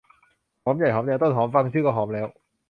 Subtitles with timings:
[0.63, 2.27] หอมใหญ่ หอมแดง ต้นหอม ฟังชื่อก็หอมแล้ว